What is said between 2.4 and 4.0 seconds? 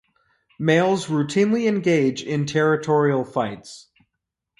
territorial fights.